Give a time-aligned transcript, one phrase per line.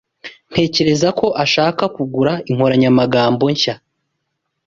[0.51, 3.75] Ntekereza ko ashaka kugura inkoranyamagambo nshya.